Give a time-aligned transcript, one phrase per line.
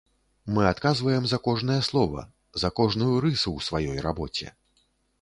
[0.57, 2.25] Мы адказваем за кожнае слова,
[2.65, 4.47] за кожную рысу ў сваёй рабоце.